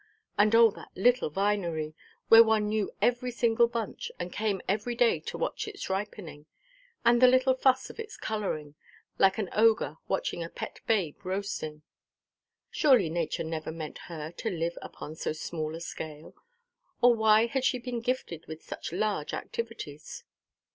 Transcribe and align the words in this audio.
And 0.35 0.55
oh 0.55 0.71
that 0.71 0.89
little 0.95 1.29
vinery, 1.29 1.93
where 2.27 2.43
one 2.43 2.67
knew 2.67 2.89
every 3.03 3.29
single 3.29 3.67
bunch, 3.67 4.11
and 4.17 4.33
came 4.33 4.59
every 4.67 4.95
day 4.95 5.19
to 5.19 5.37
watch 5.37 5.67
its 5.67 5.91
ripening, 5.91 6.47
and 7.05 7.21
the 7.21 7.27
little 7.27 7.53
fuss 7.53 7.91
of 7.91 7.99
its 7.99 8.17
colouring, 8.17 8.73
like 9.19 9.37
an 9.37 9.49
ogre 9.53 9.97
watching 10.07 10.43
a 10.43 10.49
pet 10.49 10.79
babe 10.87 11.23
roasting. 11.23 11.83
Surely 12.71 13.11
nature 13.11 13.43
never 13.43 13.71
meant 13.71 13.99
her 14.09 14.31
to 14.37 14.49
live 14.49 14.75
upon 14.81 15.13
so 15.15 15.33
small 15.33 15.75
a 15.75 15.79
scale; 15.79 16.33
or 17.03 17.13
why 17.13 17.45
had 17.45 17.63
she 17.63 17.77
been 17.77 18.01
gifted 18.01 18.47
with 18.47 18.63
such 18.63 18.91
large 18.91 19.35
activities? 19.35 20.23